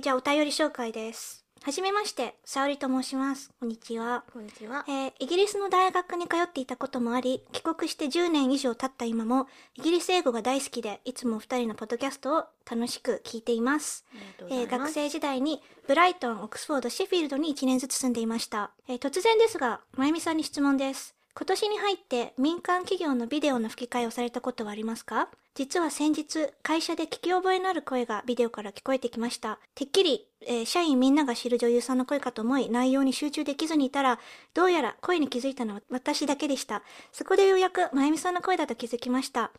[0.00, 1.44] ー、じゃあお便り紹介です。
[1.62, 3.50] はじめまして、沙織と申します。
[3.60, 4.24] こんにちは。
[4.32, 4.82] こんにちは。
[4.88, 14.06] えーイギリスの大学に通っていたこともあり、帰国して10年以上経った今も、イギリス英語が大好きで、いつもお二人のポッドキャストを楽しく聞いています。
[14.40, 14.54] ます。
[14.54, 18.70] ー学生時代にブライトン、オックスフォード、シェフィールドに1年ずつ住んでいました。
[18.88, 21.14] えー突然ですが、まゆみさんに質問です。
[21.32, 25.28] 今年に入って民間企業のビデオの吹き替えをされたことはありますか？
[25.54, 29.58] 実は先日、会社で聞き覚えのある声がビデオから聞こえてきました。
[29.74, 34.18] てっきり、えー社員みんなが知る女優さんの声かと思い、内容に集中できずにいたら、
[34.54, 36.82] どうやら声に気づいたのは私だけでした。
[37.12, 39.50] そこでようやくまゆみさんの声だと気づきました。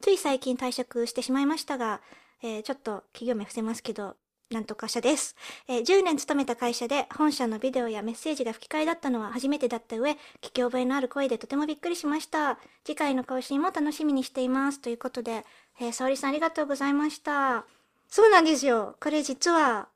[0.00, 2.00] つい最近退職してしまいましたが、
[2.42, 4.16] えーちょっと企業名伏せますけど、
[4.50, 5.36] なんとか社です、
[5.68, 10.16] えー10年勤めた会社で本社のビデオやメッセージが吹き替えだったのは初めてだった上、聞
[10.52, 12.58] き覚えのある声でとてもびっくりしました。
[12.84, 14.80] 次回の更新も楽しみにしています。
[14.80, 15.44] ということで、
[15.80, 17.64] えー、沙織さんありがとうございました。
[18.08, 18.96] そうなんですよ。
[19.00, 19.86] これ実は、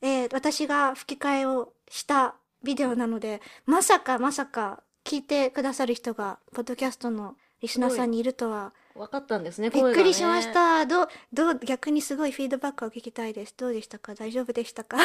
[0.00, 10.86] えー私が吹き替えをしたビデオなので、まさかまさか聞いてくださる人が、ポッドキャストのリスナーさんにいるとは、分かったんですね、びっくりしまし声た。
[10.86, 13.54] どう、どう、逆にすごいフィードバックを聞きたいです。
[13.56, 14.14] どうでしたか？
[14.14, 14.98] 大丈夫でしたか？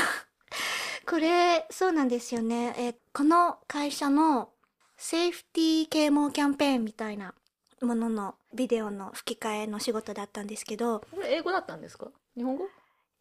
[1.07, 2.75] これ、そうなんですよね。
[2.77, 4.49] えーこの会社の
[4.97, 7.33] セーフティー啓蒙キャンペーンみたいな
[7.81, 10.99] もののビデオの吹き替えの仕事だったんですけど。
[11.11, 12.09] これ英語だったんですか？
[12.35, 12.65] 日本語？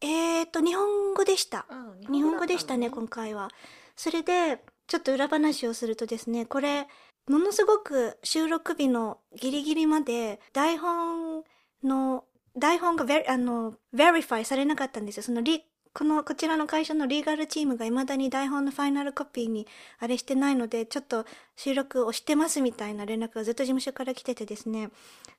[0.01, 1.65] えーと、日本語でした。
[1.69, 3.49] あ日本語でしたね、今回は。
[3.95, 6.87] それで、ちょっと裏話をするとですね、これ、
[7.27, 11.43] ものすごく収録日のギリギリまで、台本
[11.83, 12.25] の、
[12.57, 15.23] 台本がベあの、 verify されなかったんですよ。
[15.23, 15.63] そのリ、
[15.99, 19.67] この、こちらの会社の legal team が未だに台本の final copy に
[19.99, 21.25] あれしてないので、ちょっと
[21.57, 24.91] 収録をしてますみたいな連絡がずっと事務所から来ててですね、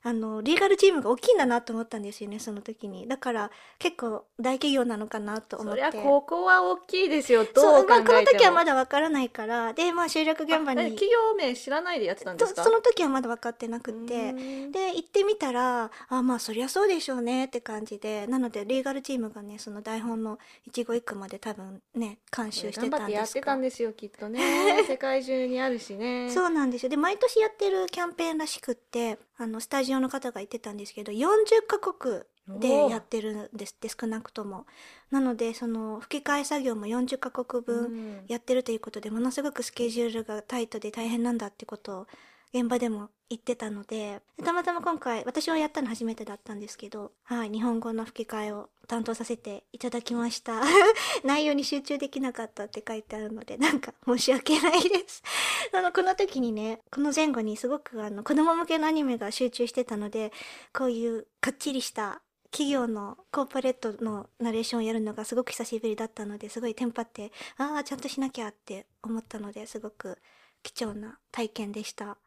[0.03, 3.07] あの、リーガルチームが大きいんだなと思ったんですよね、その時に。
[3.07, 5.81] だから、結構大企業なのかなと思って。
[5.81, 7.43] そりゃ、ここは大きいですよ。
[7.43, 7.87] どそう。
[7.87, 12.63] まあ、この時はまだわからないから、で、まあ、収録現場に、企業名知らないでやってたんですか？
[12.63, 24.83] とその時はまだ分かってなくて、で、行ってみたら、あ、まあ、そりゃそうでしょうねって感じで、なので、リーガルチームがね、その台本の一語一句まで多分ね、監修して頑張ってやってたんですよ、きっとね。
[24.87, 26.29] 世界中にあるしね。
[26.31, 26.89] そうなんですよ。
[26.89, 32.23] で、毎年やってるキャンペーンらしくって、あの、スタジオの方が言ってたんですけど、40カ国
[32.59, 34.65] でやってるんですって、少なくとも。
[35.09, 42.07] なので、その、吹き替え作業も40カ国分、うんやってるということでものすごくスケジュールがタイトで大変なんだってことを
[42.53, 50.61] 現場でも言ってたのでたまたま今回私はやったの初めてだったんですけど、はい、日本語の吹き替えを担当させていただきました。
[51.23, 55.23] 内容に集中できなかったって書いてあるのでなんか申し訳ないです。
[55.73, 60.33] あのこの時にねこの前後にすごくあの子供向けのアニメが集中してたので
[60.73, 70.17] こういうかっちりした企業のコーポレートのナレーションをやるのがすごく久しぶりだったのですごいテンパってああちゃんとしなきゃって思ったのですごく
[70.63, 72.17] 貴重な体験でした。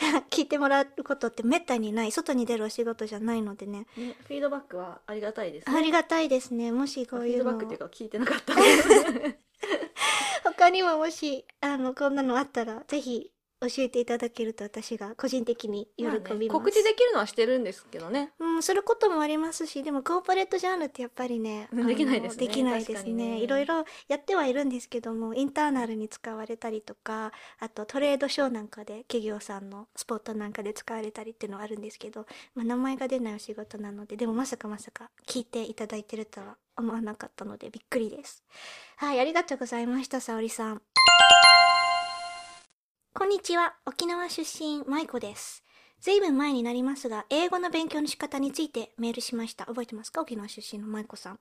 [0.30, 5.78] 聞いてもらうことってめったにない外に出るお仕事じゃないのでねねフィードバックはありがたいですね。
[5.78, 8.54] ありがたいですねもしこフういうのィードバックっていうか聞いてなかった。
[10.44, 13.30] 他にももしあのこんなのあったらぜひ
[13.60, 18.32] 教えていただけると私が個人的に喜びます、まあね告知できるのはしてるんですけどね。
[18.38, 23.12] うん、することもありますし、でもコーポレートジャンルってやっぱりね、うんできないですねできないですね。
[23.12, 38.42] ねいろいろやってはいるんですけども、インターナルに使われたりとか、あとトレードショーなんかで企業さんのスポットなんかで使われたりっていうのはあるんですけど、まあ、名前が出ないお仕事なので、でもまさかまさか聞いていただいてるとは思わなかったのでびっくりです。
[38.96, 40.82] はい、ありがとうございました、沙織さん。
[43.12, 43.74] こんにちは。
[43.86, 45.62] 沖縄出身、舞子です。
[46.00, 49.66] ずいぶん前になりますが、英語の勉強の仕方についてメールしました。
[49.66, 50.20] 覚えてますか？
[50.22, 51.32] 沖縄出身の舞子さん。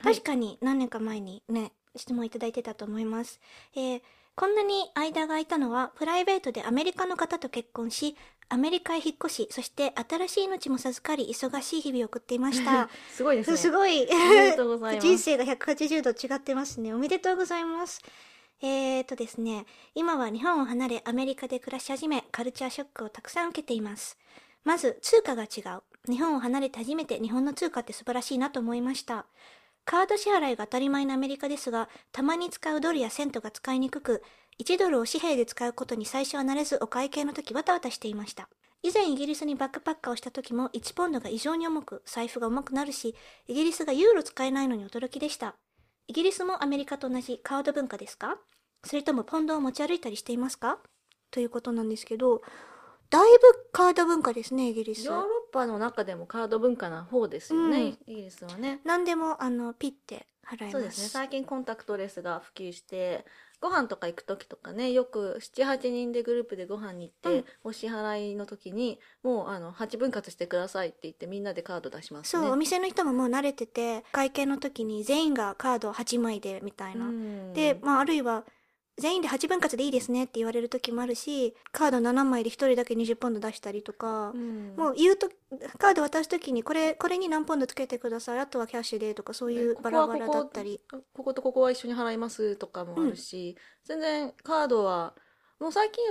[0.00, 3.40] はい確かに何年か前にね、質問いただいてたと思います。
[3.74, 4.02] えー
[4.38, 8.18] こんなに間が空いたのは、プライベートでアメリカの方と結婚し、
[8.50, 12.90] アメリカへ引っ越し、そして新しい命も授かり、忙しい日々を送っていました。
[13.10, 13.56] すごいですね。
[13.56, 14.06] すごい。
[14.06, 16.92] おめでとうございます 人生が180度違ってますね。
[16.92, 18.02] おめでとうございます。
[18.62, 24.16] えーとですね、今は日本を離れアメリカで暮らし始め、カルチャーショックをたくさん受けています。
[24.64, 25.82] まず、通貨が違う。
[26.10, 29.26] 日本を離れて初めて日本の通貨って素晴らしいなと思いました。
[29.84, 34.22] カード支払いが当たり前のアメリカですが、たまに使うドルやセントが使いにくく、
[34.58, 38.48] 1ドルを紙幣で使うことに最初は慣れずお会計の時わたわたしていました。
[38.82, 43.14] 以前イギリスにバックパッカーをした時も1ポンドが異常に重く、財布が重くなるし、
[43.48, 45.56] イギリスがユーロ使えないのに驚きでした。
[46.08, 48.38] イギリスもアメリカと同じカード文化ですか？
[48.84, 50.78] それともポンドを持ち歩いたりしていますか？
[51.30, 52.42] ということなんですけど、
[53.10, 55.06] だいぶカード文化ですね、イギリス。
[55.06, 58.80] ヨーロッパの中でもカード文化な方ですよね、うんイギリスはね。
[58.84, 60.72] 何でもあのピッて払います。
[60.72, 61.08] そうですね。
[61.08, 63.24] 最近コンタクトレスが普及して
[63.60, 67.44] ご飯とか行く時とかねよく78人でグループでご飯に行って、うん。
[67.64, 72.42] お支払いの時にもうあの8分割してくださいって言ってみんなでカード出しますね。
[72.42, 77.52] そうお店の人ももう慣れてて会計の時に全員がカード8枚でみたいな、うん。
[77.54, 78.44] で、まあ、あるいは
[78.98, 84.74] 全員で8分割でいいですねって言われる時もあるしカード7枚で1人だけ20ポンド出したりとか、うん。
[84.76, 85.28] もう言うと
[85.78, 90.80] カード渡す時にこれこれに何ポンドつけてくださいあとはキャッシュでとかそういうバラバラだったり。
[90.90, 95.14] こここことここは一緒に払いますとかもあるし、全然カードは
[95.60, 96.04] もう最近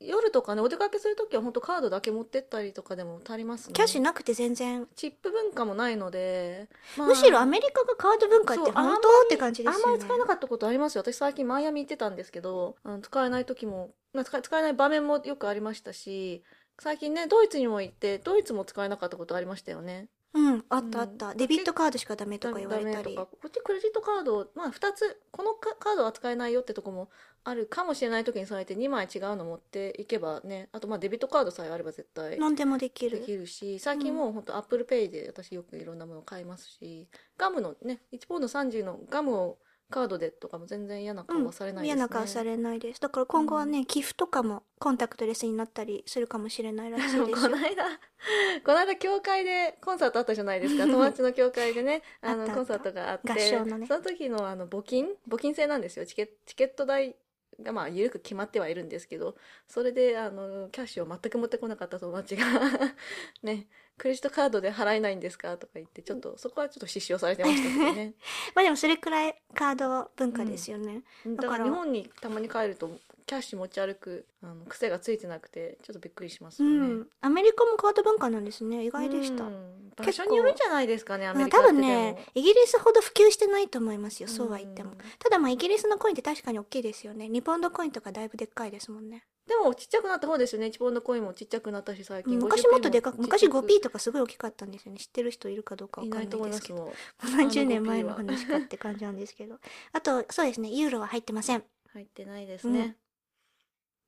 [0.00, 3.74] 夜とかねお出かけする時は本当カードだけ持ってったりとかでも足りますね。
[3.74, 9.84] キャッシュなくて全然、チップ文化もないので、まあむしろアメリカがカード文化ってそう本当って感じですよね。
[9.84, 11.02] あんまり使えなかったことありますよ。
[11.02, 16.42] 私最近マイアミ行ってたんですけどあの使えない時もまあ使え使えない場面もよくありましたし
[16.78, 21.36] 最近ねドイツにも行ってドイツも使えなかったことありましたよねうんあったあった、うん。
[21.36, 23.16] デビットカードしかダメとか言われたり。
[23.16, 27.10] こっちクレジットカードまあ2つこのカカードは使えないよってとこも
[27.42, 30.68] あるかもしれない時に備えて2枚違うの持っていけばね。
[30.72, 32.38] あとまあデビットカードさえあれば絶対。
[32.38, 33.20] 何でもできる。
[33.20, 39.58] できるし最近もう本当 Apple Pay で私よくいろんなもの買いますしガムのね1ポンド30のガムを
[39.90, 43.00] カードでとかも全然嫌な顔はされないですね、嫌な顔されないです。
[43.00, 47.16] だから今後はね、寄付とかも contactless になったりするかもしれないらしいです。
[47.16, 47.84] この間
[48.64, 50.86] この間教会でコンサートあったじゃないですか。
[50.86, 53.86] 友達の教会でね あのコンサートがあって合唱のね。
[53.86, 56.06] その時のあの募金募金制なんですよ。
[56.06, 57.16] チケチケット代
[57.62, 59.36] がまあ緩く決まってはいるんですけど
[59.68, 62.46] それであのキャッシュを全く持ってこなかった友達が
[63.42, 63.66] ね
[64.00, 65.58] クレジットカードで払えないんですか？
[65.58, 68.14] とか言ってちょっとそこはちょっと失笑されてましたけどね。
[68.56, 71.64] まあでもそれくらいカード文化ですよね、だから。
[71.64, 78.84] 日本にたまに帰るとキャッシュ持ち歩くあの癖がついてなくてちょっとびっくりしますうよね、ん、アメリカもカード文化なんですね。
[78.86, 81.78] 意外でした、うん場所によるんじゃないですかねアメまあリカってでも。
[81.78, 87.26] 多分ねイギリスほど普及してないと思いますよそうは言っても、うんただまあイギリスのコインって確かに大きいですよね。
[87.26, 90.68] 2ポンドコインとかだいぶでっかいですもんね、でもちっちゃくなった方ですよね。
[90.68, 94.98] 1ポンドコインもちっちゃくなったし最近、昔もっとでかく昔 5P ととかすごい大きかったんですよね。
[94.98, 96.92] 知ってる人いるかどうかわかんないでますけど。
[97.36, 99.58] 何十年前のあの 5P は話かって感じなんですけど。
[99.92, 100.70] あとそうですね。
[100.70, 101.64] ユーロは入ってません。
[101.92, 102.96] 入ってないですね。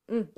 [0.07, 0.31] うん、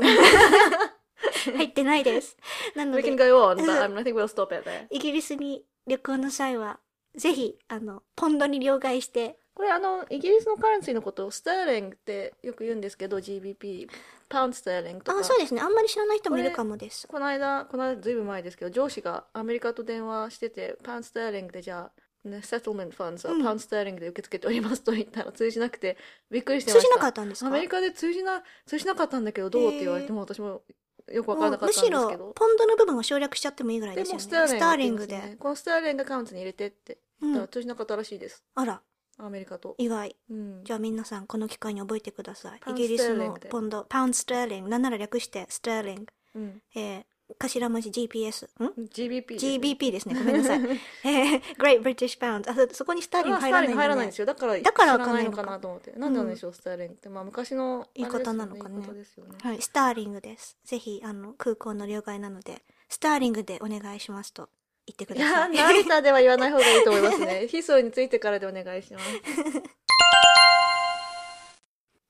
[1.56, 2.38] 入ってないです。
[2.76, 3.04] なので。
[3.04, 6.80] on イギリスに旅行の際は
[7.16, 9.38] ぜひあのポンドに両替して。
[9.54, 13.88] これあのイギリスのカレンシーのことをスターリングってよく言うんですけど GBP
[14.28, 15.20] パウンドスターリングとか。
[15.20, 15.62] あそうですね。
[15.62, 17.08] あんまり知らない人もいるかもです。
[17.08, 21.90] この間この間ずいぶん前ですけど上司がアメリカと電話しててパウンドスターリングでじゃ
[22.26, 23.44] あ、ね、セトルメントファンズはうん。
[23.44, 25.96] パウンドスターリングで受け付けておりますと言ったら通じなくて
[26.30, 26.90] びっくりしてました。
[26.90, 27.48] 通じなかったんですか？
[27.48, 30.64] アメリカで通じな通じなかったんだけどどうって言われても私も
[31.12, 32.10] よく分からなかったんですけど。
[32.18, 34.42] ろポンドの部分を省略しちゃってもいいぐらいでですよね。
[34.42, 38.44] もスターリングで、ねこのスターリングアカウントに入れてってうん、言ったら通じなかったらしいです。
[38.56, 38.82] あら。
[39.18, 40.16] アメリカと、意外。
[40.30, 42.62] うん、じゃあ皆さんこの機会に覚えてください。
[42.72, 44.70] イギリスのポンドパウンドスターリング。
[44.70, 46.06] なんなら略してスターリング、
[46.36, 47.06] うん、えー、
[47.40, 50.14] 頭文字 GPS ん？GBP GBP ですね。
[50.14, 50.60] ごめんなさい。
[51.04, 54.26] えー、Great British Pound あそそこにスターリングスターリング入入らないんで、ねらないんですよ。
[54.28, 55.12] だからだからないわか。
[55.12, 55.92] んないのかなと思って。
[55.94, 57.10] なんでなんでしょう、スターリングって。
[57.10, 58.78] まあ昔の言い方なのかね。
[58.78, 58.86] ね。
[59.42, 60.58] はい、スターリングです。
[60.64, 64.50] ぜひあの空港の両替なのでスターリングでお願いしますと
[64.86, 65.56] 言ってくいださい。
[65.56, 67.48] や成田では言わない方がいいと思いますね。
[67.50, 69.06] ヒソについてからでお願いします。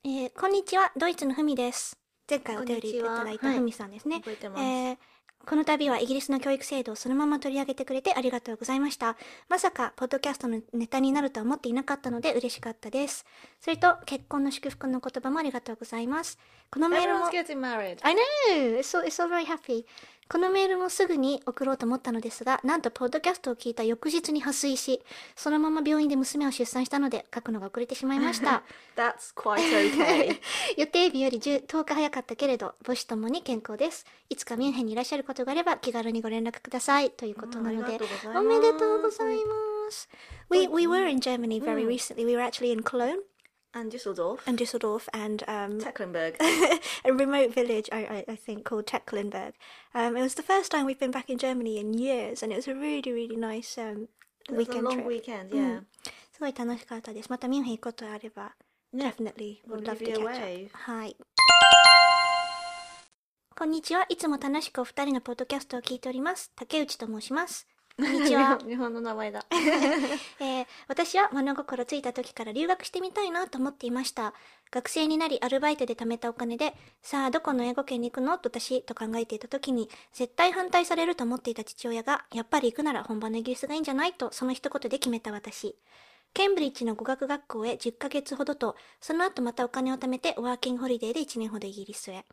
[0.03, 0.91] えー、こんにちは。
[0.97, 1.97] ドイツのふみです。
[2.29, 4.97] 前回お便りいただいたふみさんですね、えー
[5.45, 9.15] この度はイギリスの教育制度をそのまま取り上げてくれてありがとうございました。
[9.47, 13.25] まさか、ポッドキャストのネタになるとは思っていなかったので嬉しかったです。
[13.61, 16.39] それと、結婚の祝福の言葉もありがとうございます。
[16.71, 18.79] このメールも Everyone's、getting married I know!
[18.79, 19.85] It's so, it's so very happy.
[20.27, 25.03] このメールもすぐに送ろうと思ったのですが、なんと、ポッドキャストを聞いた翌日に破水し、
[25.35, 28.63] そのまま病院で娘を出産したので、書くのが遅れてしまいました。
[28.97, 30.39] That's quite okay.
[30.77, 34.05] 予定日より10 10日早かったけれど母子ともに健康です。
[34.29, 37.11] いつかミュンヘンにいらっしゃることがあれば気軽にご連絡ください。
[37.11, 37.99] ということなので
[38.35, 40.09] おめでとうございます。
[40.49, 42.25] We, we were in Germany very うん recently.
[42.25, 43.19] We were actually in Cologne
[43.75, 46.37] and Düsseldorf and Düsseldorf and um, Tecklenburg
[47.05, 49.53] a remote village I, I, I think called Tecklenburg
[49.93, 52.55] um, it was the first time we've been back in Germany in years and it
[52.55, 54.07] was a really really nice um,
[54.49, 55.87] weekend long trip weekend う yeah ん
[56.31, 58.55] すごい楽しかったですまたミュンヘン行くことあれば
[58.95, 60.69] Definitely We'll would love to catch up.
[60.71, 61.17] はい。
[63.57, 64.05] こんにちは。
[64.07, 66.51] いつも楽しくお二人のポッドキャストを聞いております。
[66.55, 67.67] 竹内と申します。
[67.97, 68.59] こんにちは。
[68.67, 69.45] 日本の名前だ。
[70.41, 74.33] えー私は物心ついた時から留学してみたいなと思っていました。
[74.69, 85.77] 学生になりアルバイトで貯めたお金で、さあどこの英語圏に行くのと私と考えていた時に、絶対反対されると思っていた父親が、やっぱり行くなら本場のイギリスがいいんじゃないとその一言で決めた私。
[86.33, 92.25] ケンブリッジの語学学校へ10ヶ月ほどと、その後またお金を貯めてワーキングホリデーで1年ほどイギリスへ。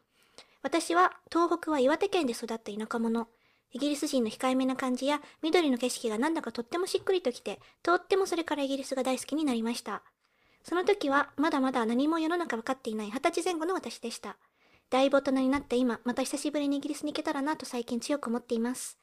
[0.63, 3.29] 私は東北は岩手県で育った田舎者。
[3.73, 10.03] イギリス人の控えめな感じや緑の景色がなんだかとってもしっくりときて、とってもそれからイギリスが大好きになりました。
[10.63, 14.37] その時はまだまだ何も世の中分かっていない二十歳前後の私でした。
[14.91, 18.99] だいぶ大人になった今、また久しぶりにイギリスに行けたらなと最近強く思っています。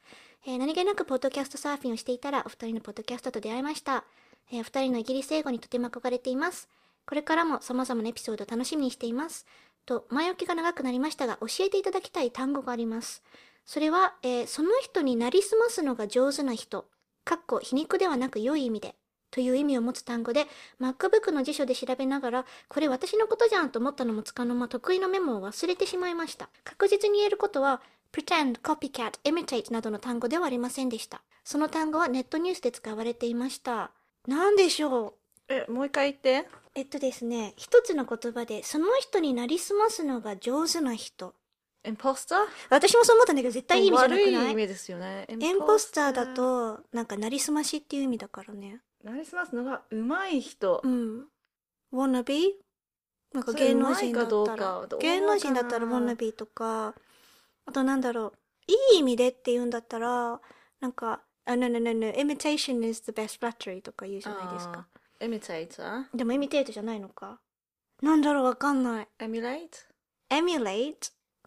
[0.46, 4.06] えー何気なくポッドキャストサーフィンをしていたらお二人のポッドキャストと出会いました。
[4.52, 6.70] えーお二人のイギリス英語にとても憧れています。
[7.08, 9.48] これからも様々なエピソードを楽しみにしています。
[9.88, 13.24] と、前置きが長くなりましたが、教えていただきたい単語があります。
[13.66, 16.86] それは、えーその人になりすますのが上手な人、
[17.24, 18.96] かっこ皮肉ではなく良い意味で、
[19.32, 20.48] という意味を持つ単語で、
[20.82, 26.50] MacBook の辞書で調べながら、これ私のことじゃんと思ったのもつかの間得意のメモを忘れてしまいました。
[26.64, 31.22] 確実に言えることは、pretend, copycat, imitate などの単語ではありませんでした。
[31.44, 33.92] その単語はネットニュースで使われていました。
[34.28, 35.14] なんでしょ
[35.50, 35.54] う？
[35.54, 36.50] え、もう一回言って。
[36.74, 41.36] えっとですね、一つの言葉で、その人になりすますのが上手な人。
[41.86, 44.36] インポスター私もそう思ったんだけど、絶対いい意味じゃなくない？
[44.36, 45.26] 悪い意味ですよね。
[45.30, 48.82] エエンポスターだ、と、なんか、なりすましっていう意味だからね。
[49.04, 50.88] なりすますのが上手い人う。
[50.88, 51.28] ん。
[51.94, 52.52] wannabe?
[53.34, 56.96] なんか芸能人だった、から芸能人だったらかな wannabe とか、
[57.66, 58.34] あとなんだろ
[58.68, 60.42] う、いい意味でって言うんだったら、
[60.80, 64.88] なんか、あ、no, no, no, no, imitation is the best flattery とか言うじゃないですか。
[65.20, 67.40] エミテイターでもイミテートじゃないのか。
[68.02, 69.08] なんだろう、わかんない。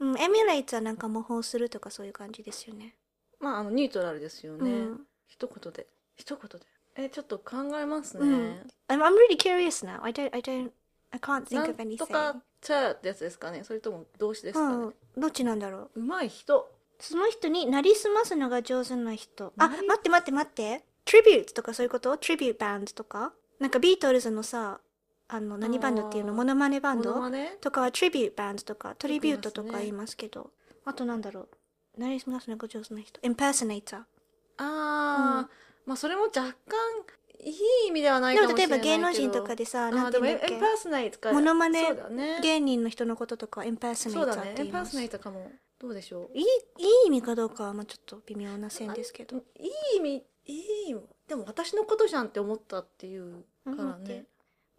[0.02, 0.76] エミュレイト emulate?
[0.76, 2.94] うん、emulate はなんか模倣するとかそういう感じですよね。
[3.40, 4.70] まあ、あの、ニュートラルですよね。
[4.70, 5.86] うん一言で。
[6.14, 6.66] 一言で。
[6.94, 8.26] え、ちょっと考えますね。
[8.26, 10.02] うん I'm, I'm really curious now.
[10.02, 10.70] I don't, I don't,
[11.10, 11.96] I can't な think of ん anything.
[11.96, 16.00] とか、チャーってやつですかねそれとも動詞ですかねうん、どっちなんだろう。
[16.00, 16.70] 上手い人。
[17.00, 19.52] その人になりすますのが上手な人。
[19.56, 20.84] あ、なり待って待って待って。
[21.04, 23.32] tribute とかそういうこと ?tribute band とか？
[23.58, 24.80] なんかビートルズのさ、
[25.34, 26.34] あの、何バンドっていうの？
[26.34, 27.14] モノマネバンド？
[27.60, 30.50] とかはトリビュートとよく言いますねか言いますけど。
[30.84, 31.48] あとなんだろ
[31.96, 32.00] う？
[32.00, 33.96] なりすますのが上手な人？impersonator。
[33.96, 34.06] あ
[34.58, 35.48] あ、うん。
[35.86, 36.52] まあそれも若干
[37.40, 37.54] いい
[37.88, 38.98] 意味ではないでかもしれないけど。
[38.98, 40.58] も例えば芸能人とかでさ、あなんていうんだっけ？
[40.58, 41.32] パーソナイトか。
[41.32, 41.82] モノマネ
[42.42, 44.68] 芸人の人のこととかそう impersonator だって言います。
[44.68, 44.68] ね。
[44.68, 45.50] エンパーソナイトかも。
[45.80, 49.38] どうでしょういい、いい意味かどうかはまあちょっと微妙な線ですけど。
[49.58, 51.00] いい意味いい意味。
[51.26, 54.26] でも私のことじゃんって思ったっていうからね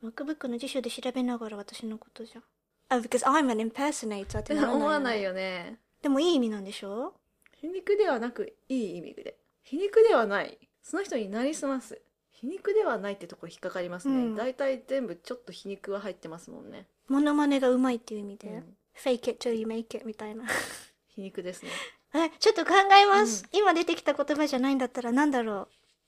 [0.04, 2.44] MacBook の辞書で調べながら私のことじゃん。
[2.90, 7.14] あ、because I'm an impersonator ってならない 思わないよねでもいい意味なんでしょ？
[7.56, 18.48] 皮肉ではなくいい意味で皮肉ではないその人になりすます皮肉ではないってとこ引っかかりますね、うん大体全部ちょっと皮肉は入ってますもんね、モノマネがうまいっていう意味で。
[18.50, 20.46] うん fake it till you make it みたいな。
[21.08, 21.72] 皮肉ですね
[22.14, 23.44] え、ちょっと考えます。
[23.52, 25.68] 今出てきた言葉じゃないんだったらなんだろ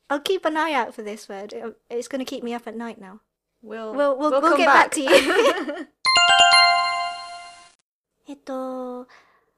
[0.10, 0.14] う。
[0.14, 1.48] I'll keep an eye out for this word.
[1.90, 3.20] It's gonna keep me up at night now.
[3.66, 4.92] We'll, We'll, we'll, we'll get back back.
[4.92, 5.10] to you.
[8.30, 9.08] えっと、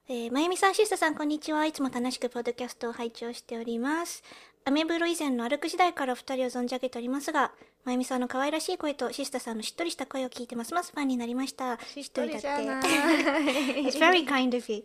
[0.07, 1.65] えー、まゆみさん、シスタさん、こんにちは。
[1.65, 4.23] いつも楽しくポッドキャストを拝聴しております。
[4.67, 7.53] アメブロ以前の歩く時代からお二人を存じ上げておりますが、
[7.85, 11.79] まゆみさんの可愛らしい声とシスタさんのしっとりした声を聞いてますますファンになりました。
[11.79, 12.47] しっとりだって。
[13.79, 14.83] It's very kind of you.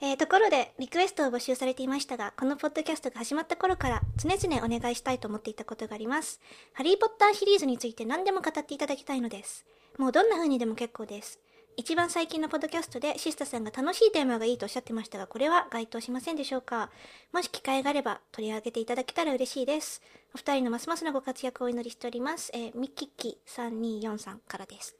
[0.00, 6.40] えーところで、リクエストを募集されていましたが、このポッドキャストが始まった頃から常々お願いしたいと思っていたことがあります。
[6.72, 9.66] ハリーポッターシリーズについて何でも語っていただきたいのです。
[9.98, 11.40] もうどんな風にでも結構です。
[11.76, 16.90] 一番最近のポッドキャストでシスタさんが楽しいテーマがいいとおっしゃってましたが、これは該当しませんでしょうか？
[17.32, 20.00] もし機会があれば取り上げていただけたら嬉しいです。
[20.34, 22.50] お二人のますますのご活躍をお祈りしております。
[22.54, 24.96] えー、ミッキッキ324さんからです。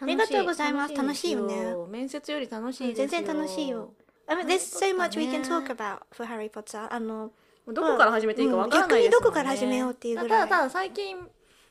[0.00, 3.92] ありがとうございます楽しいよね面接より楽しい全然楽しいよ。
[4.26, 6.92] I mean, there's so much we can talk about for Harry Potter.
[6.92, 7.32] あの、
[7.66, 11.16] どこから始めていいかわからないね、うん逆にどこから始めようっていうぐらいただただ最近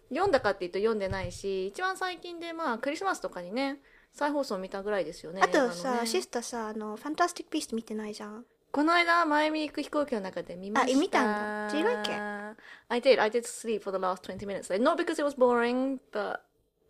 [0.09, 3.79] 読んだかっていうと読んでないし一番最近でまあクリスマスとかにね
[4.13, 12.61] 再放送見たぐらいですよねあとさ、ね、シスタさあの「ファンタスティック・ビースト」見てないじゃんこの間前見行く飛行機の中で見ましたあ見たんだ Did you like it?
[12.89, 15.99] I did I did sleep for the last 20 minutes not because it was boring
[16.11, 16.41] but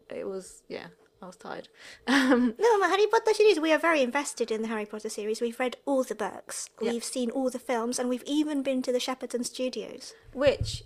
[0.10, 0.90] it was yeah
[1.22, 1.68] I was tired.
[2.08, 5.42] Um, no, Harry Potter series, we are very invested in the Harry Potter series.
[5.42, 6.92] We've read all the books, yeah.
[6.92, 10.14] we've seen all the films, and we've even been to the Shepperton Studios.
[10.34, 10.84] Which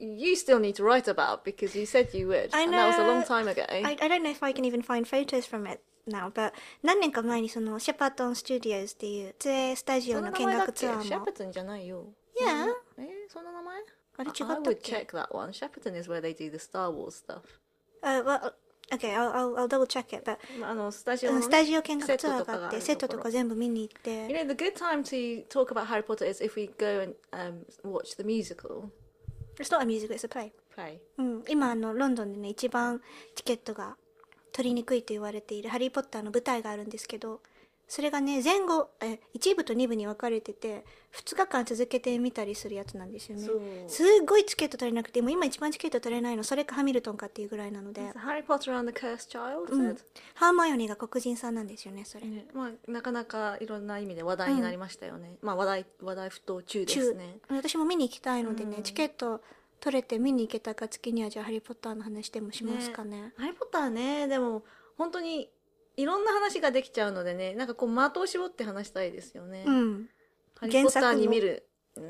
[0.00, 2.96] you still need to write about because you said you would I and that was
[2.96, 3.08] a know.
[3.14, 5.80] long time ago I, I don't know if I can even find photos from it
[6.06, 11.02] now, but 何年か前にその、シェパートン・スタジオズっていう、ツエスタジオの見学ツアーも。
[11.04, 12.04] シャープトンじゃないよ
[12.40, 12.72] Yeah.
[12.98, 13.82] え そんな名前
[14.16, 15.50] あれ違 I ったっ would け check that one.
[15.52, 17.42] Shepperton is where they do the Star Wars stuff.
[18.02, 18.52] Uh, well,
[18.92, 20.24] okay, I'll, I'll, I'll double check it.
[20.24, 24.44] But まああの、スタジオの、ね、うんスタジオ見学ツアーがあって、セットとかがあるところセットとか全部見に行っ You て。
[24.44, 27.64] know, the good time to talk about Harry Potter is if we go and um,
[27.84, 28.90] watch the musical
[29.57, 30.51] It's not a musical, it's a play.
[30.75, 30.99] play.
[31.17, 33.01] うん、今あのロンドンでね一番
[33.35, 33.95] チケットが
[34.51, 37.41] 取りにくいと言われている「ハリー・ポッター」の舞台があるんですけど
[37.87, 43.85] それがね前後え1部と2部に分かれてて2日間続けてみたりするやつなんですよね。
[43.87, 48.01] すっごいチケット取れなくてもう今一番チケット取れないのそれかハミルトンかっていうぐらいなので。
[48.01, 49.91] Harry Potter and the Cursed Child うん。
[49.91, 49.97] said、
[50.33, 55.37] ハーマイオニーが黒人さんなんですよねそれ、ねまあ、なかなかいろんな意味で話題になりましたよね。
[55.41, 57.39] まあ話題、話題沸騰中ですね。
[57.49, 58.83] 私も見に行きたいのでね、うん。
[58.83, 59.41] チケット
[59.79, 63.33] 取れて見に行けた暁にはじゃあ「ハリー・ポッター」の話でもしますかね。
[63.37, 64.63] ハリー・ポッターね、でも
[64.97, 65.49] 本当に
[65.97, 69.63] いろんな話ができちゃうのでね、なんかこう的を絞って話したいですよね。
[69.65, 70.09] うん
[70.57, 71.67] ハリー・ポッター原作のに見る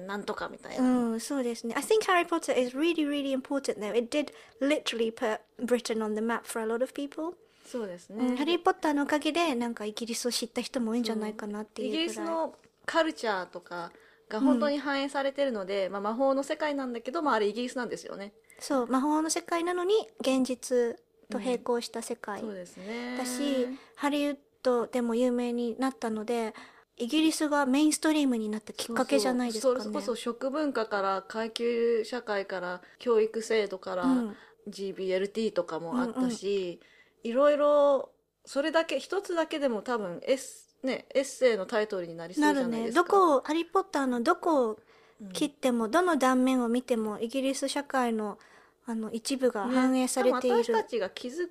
[0.07, 0.83] なんとかみたいな。
[0.83, 1.75] うん、そうですね。
[1.75, 3.95] I think Harry Potter is really, really important though.
[3.95, 7.35] It did literally put Britain on the map for a lot of people.
[7.65, 8.25] そうですね。
[8.25, 12.07] うんハリー・ポッターのおかげで、なんかイギリスを知った人も多いんじゃないかなっていうイぐらい。
[12.07, 13.91] ギリスのカルチャーとか
[14.29, 18.33] が本当に反映されてるので、まあ、魔法の世界なんだけど、まあ、あれイギリスなんですよね。
[18.59, 20.97] そう、魔法の世界なのに、現実
[21.29, 22.41] と並行した世界。
[22.41, 26.53] だし、ハリウッドでも有名になったので、
[26.97, 29.81] イギリスがメインストリームになったきっかけじゃないですかね。
[29.81, 34.35] それこそ食文化から階級社会から教育制度から、うん
[34.67, 36.79] GBLT とかもあったし、
[37.23, 38.09] いろいろ
[38.45, 40.37] それだけ一つだけでも多分エッ,、
[40.83, 42.59] ね、エッセイのタイトルになりそうじ。
[42.61, 43.03] ゃないですか。
[43.03, 44.79] どこを、ハリー・ポッターのどこを
[45.21, 48.37] うん切ってもどの断面を見てもイギリス社会の
[48.85, 51.49] あの一部が反映されている、ね私たちが気づ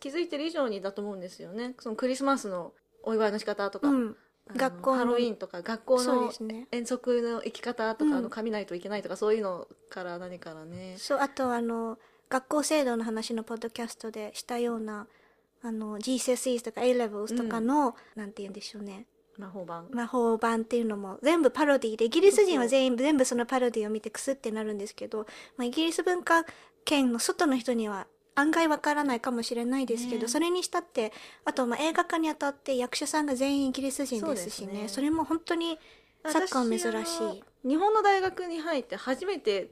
[0.00, 1.74] 気づいてる以上にだと思うんですよね。
[1.78, 4.16] そのクリスマスのお祝いの仕方とか、うん、
[4.56, 6.32] 学校のハロウィーンとか学校の
[6.70, 8.14] 遠足の行き方とか、うん。
[8.14, 10.96] あの髪ないといけないとかそういうのから何からね。
[10.98, 15.06] そうあとあの学校制度の話のポッドキャストでしたような
[15.62, 19.06] あの GCSEs とか A-Levels とかの、なんて言うんでしょうね
[19.38, 19.88] 魔法版。
[19.92, 25.26] 魔法版っていうのも全部パロディでイギリス人は全員全部そのパロディを見てクスってなるんですけど、
[25.56, 26.44] まあ、イギリス文化
[26.84, 30.28] 圏の外の人には案外わからないかもしれないですけど、ね。
[30.28, 31.12] それにしたって
[31.44, 34.84] あとまあ映画化にあたって役者さんが全員イギリス人ですしね。
[34.88, 35.78] そそれも本当に
[36.24, 37.44] 昨今珍しい。
[37.68, 39.70] 日本の大学に入って初めて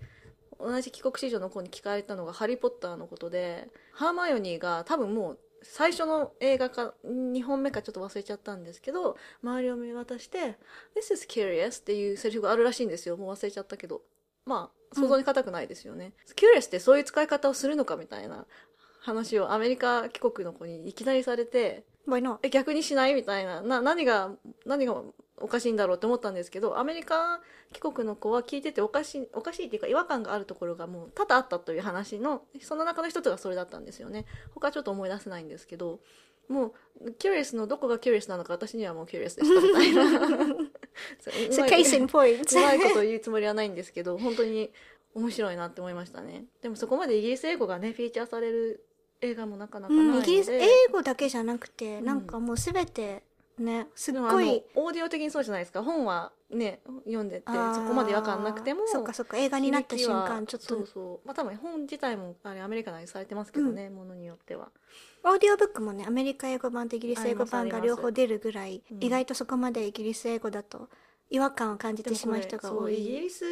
[0.58, 10.58] 同じ帰国子女の子に聞かれたのが「ハリー・ポッター」のことでハーマイオニーが多分もう最初の映画か2本目かちょっと忘れちゃったんですけど周りを見渡して
[10.94, 13.16] 「This is curious」っていうセリフがあるらしいんですよ。
[13.16, 14.02] もう忘れちゃったけど。
[14.46, 18.46] まあ想像に難くないですよね、curious ってそういう使い方をするのかみたいな
[19.04, 22.38] 話をアメリカ帰国の子にいきなりされて Why not?
[22.42, 24.30] え逆にしないみたいなな何が
[24.64, 24.96] 何が
[25.36, 27.40] おかしいんだろうって思ったんですけどアメリカ
[27.72, 36.00] 帰国の子は聞いてておかしいおかしいっていうか違和感があるところがもう多々あったという話のその中の一つがそれだったんですよね他ちょっと思い出せないんですけど
[36.48, 42.58] もう curious のどこが curious なのか私にはもう curious でしたみたいなそう It's う a まい case in point.
[42.58, 44.70] うまいこと言うつもりはないんですけど本当に
[45.14, 48.84] 面白いなって思いましたねでもそこまでイギリス英語がねフィーチャーされる
[49.24, 52.04] 映画もなかなかないのうん、で、イギリス英語だけじゃなくて、ん。
[52.04, 53.22] なんかもうすべて
[53.58, 54.62] ねすっごい。
[54.74, 55.82] オーディオ的にそうじゃないですか。
[55.82, 60.66] 本はね読んでてそこまで違和感なくてもそっかそっか映画になった瞬間ちょっと。
[60.66, 61.26] そうそう。
[61.26, 64.70] まあ多分本自体もあれアメリカナイズされてますけどね、ものによっては。
[65.24, 69.02] オーディオブックもねアメリカ英語版とイギリス英語版が両方出るぐらいうん。
[69.02, 70.88] 意外とそこまでイギリス英語だと
[71.30, 73.44] 違和感を感じてしまう人が多でもこれそうイギいリス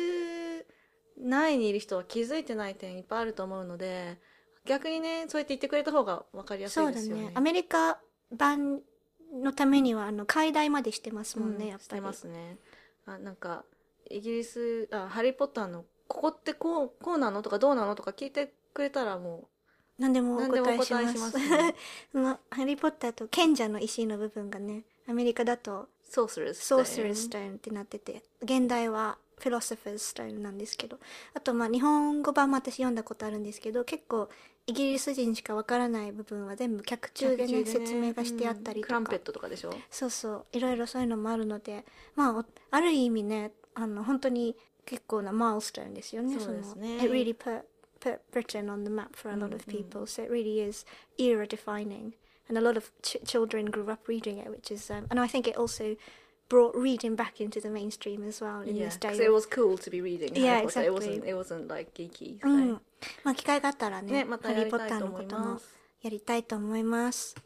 [1.18, 4.18] 内にいる人は気づいてない点いっぱいあると思うので
[4.66, 7.22] 逆にねそうやって言ってくれた方が分かりやすそだいうですよね。
[7.24, 7.32] ね。
[7.34, 7.98] アメリカ
[8.36, 8.80] 版
[9.32, 11.84] のためにはあの解題までしてますもんね、うんやっぱり。
[11.84, 12.58] してますね。
[13.06, 13.64] あなんか
[14.10, 19.48] イギリスあハリー・ポッターのここってこうこうなのとかどうなのとか聞いてくれたらも
[19.98, 21.74] 何でもお何でもお答えしますますね。
[22.12, 30.98] そのハリー・ポッターと賢者の石の部分がねアメリカだとうソースルスソースーストーンってなってて現代はフィロソファーストーンなんですけど。
[31.34, 34.28] あとまあ日本語版も私読んだことあるんですけど結構
[34.66, 47.62] イギリス人しかわからない部分は全部脚中でね説明がしてあったりとか、クランペットとかでしょそうそういろいろそういうのもあるのでまあおある意味ねあの本当に結構なマイルストーンですよねそうですねの It really put,
[48.00, 50.86] put Britain on the map for a lot of people、so it really is
[51.18, 52.12] era defining
[52.48, 55.26] and a lot of ch- children grew up reading it which is um, and I
[55.26, 55.96] think it also
[56.48, 59.78] brought reading back into the mainstream as well in Yeah, this day it was cool
[59.78, 60.36] to be reading.
[60.36, 60.82] Yeah, Potter.
[60.82, 60.90] It exactly.
[60.90, 61.24] wasn't.
[61.24, 62.38] It wasn't like geeky.
[62.38, 62.48] う so.
[62.74, 62.80] ん
[63.24, 65.60] まあ機会があったらねね、またハリー・ポッターのことも。
[66.02, 67.36] やりたいと思います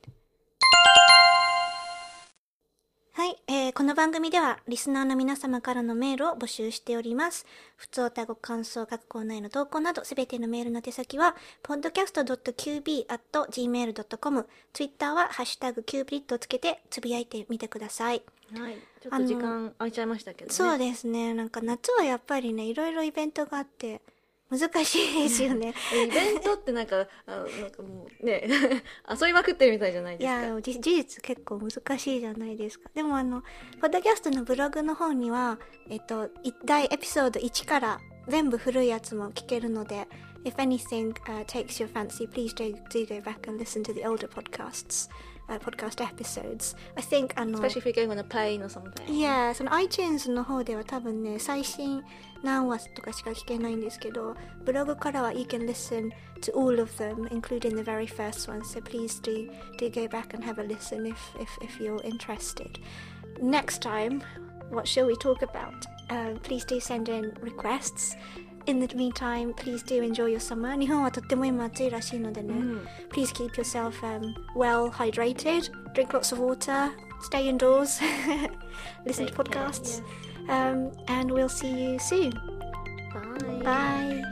[3.13, 7.47] はいえーこの番組ではリスナーの皆様からのメールを募集しております。
[7.77, 18.23] 普通歌ご感想、各コーナーへの投稿など、すべてのメールの手先は、podcast.qb.gmail.com、Twitter はハッシュタグ qbit をつけてつぶやいてみてください。
[18.55, 18.77] はい。
[19.03, 20.55] ちょっと時間空いちゃいましたけどね。
[20.55, 21.33] そうですね。
[21.35, 24.01] なんか夏はやっぱりね、いろいろイベントがあって、
[24.49, 25.75] 難しいですよね。
[25.93, 28.49] イベントってなんか、あのなんかもうね、
[29.11, 30.41] 遊びまくってるみたいじゃないいですか。
[30.41, 32.89] や、じ事実結構難しいじゃないですか。
[32.95, 33.43] でもあの、
[33.81, 40.07] ポッドキャストのブログの方には、えっと、い第エピソード1から全部古いやつも聞けるので、
[40.45, 45.09] if anything、uh, takes your fancy, please do, do go back and listen to the older podcasts,
[45.48, 46.76] uh, podcast episodes.
[46.96, 49.06] I think, あの、 Especially if you're going on a plane or something.
[49.08, 52.04] Yeah, その iTunes の方では多分ね、最新
[52.44, 54.36] 何話とかしか聞けないんですけど、
[54.66, 56.12] ブログからは you can listen
[56.42, 58.64] to all of them, including the very first one.
[58.64, 62.80] So please do, do go back and have a listen if, if, if you're interested.
[63.42, 64.22] Next time,
[64.70, 65.86] what shall we talk about?
[66.10, 68.16] Uh, please do send in requests.
[68.68, 70.78] In the meantime, please do enjoy your summer.
[70.78, 72.54] 日本はとっても今暑いらしいのでね。
[72.54, 72.88] うん。
[73.12, 78.00] Please keep yourself um, well hydrated, drink lots of water, stay indoors,
[79.06, 80.02] listen to Take care, podcasts,
[80.48, 82.32] um, and we'll see you soon.
[83.14, 83.64] Bye.
[83.64, 84.25] Bye.